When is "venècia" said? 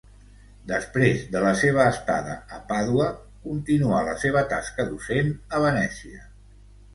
5.67-6.27